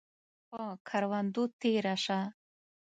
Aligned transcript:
پۀ 0.49 0.63
کروندو 0.87 1.43
تیره 1.59 1.95
شه 2.03 2.19